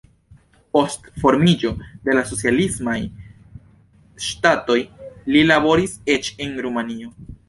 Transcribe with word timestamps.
Post 0.75 1.09
formiĝo 1.23 1.69
de 2.07 2.15
la 2.19 2.23
socialismaj 2.29 2.95
ŝtatoj 4.29 4.79
li 5.37 5.43
laboris 5.53 5.95
eĉ 6.15 6.31
en 6.47 6.57
Rumanio. 6.67 7.13